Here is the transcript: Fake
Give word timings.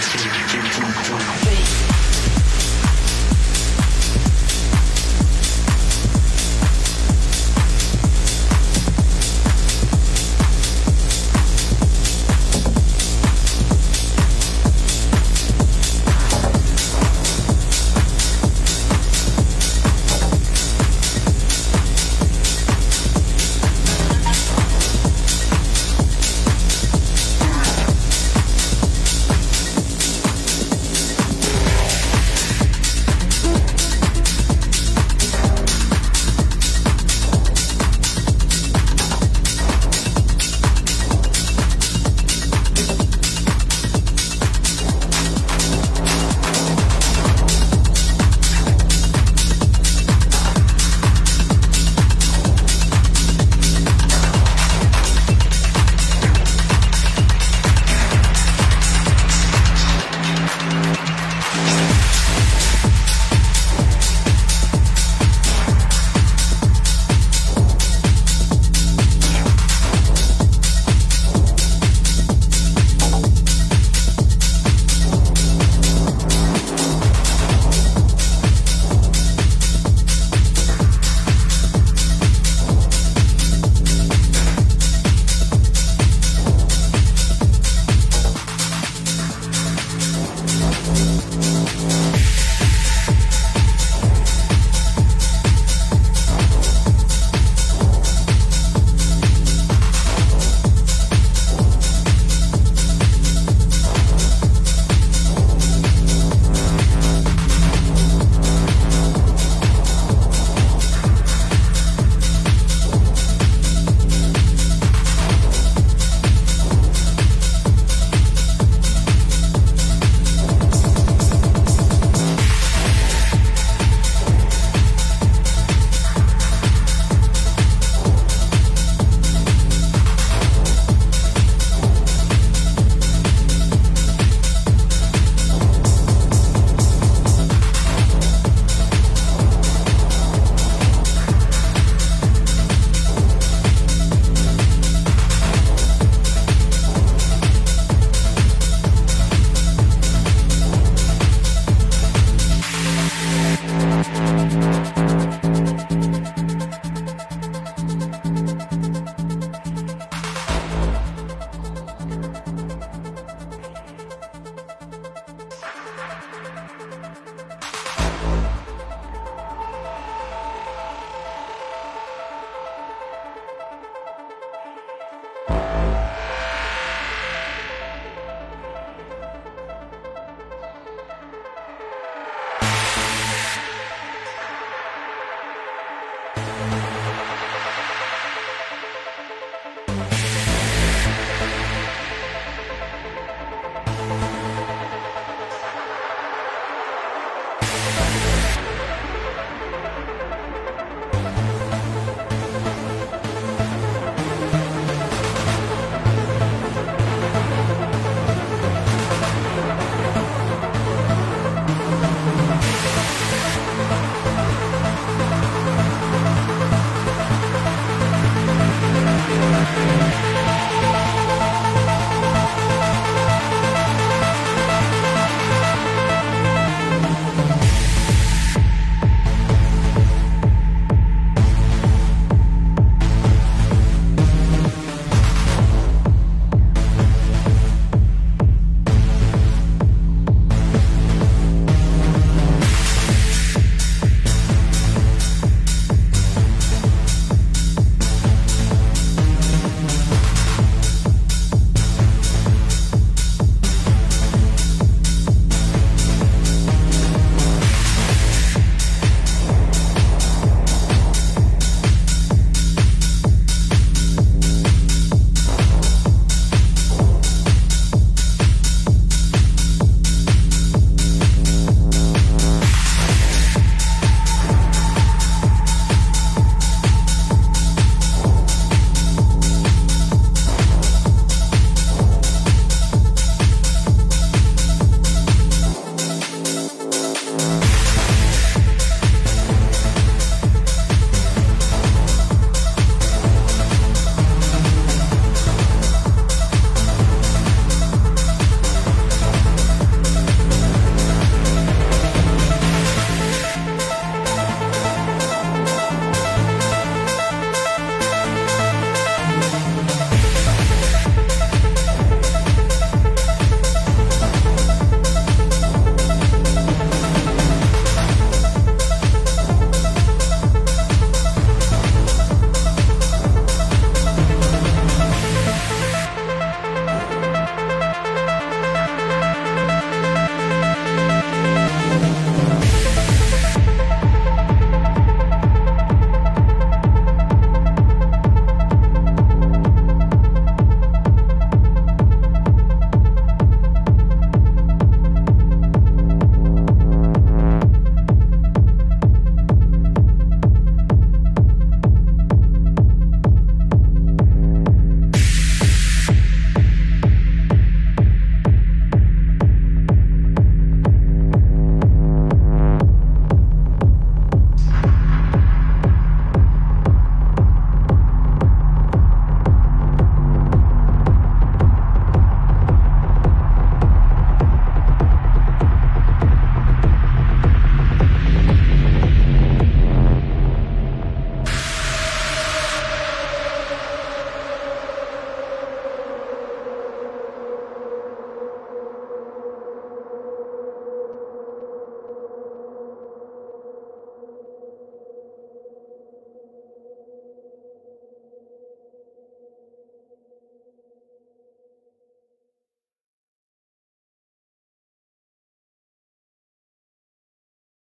Fake 0.00 1.57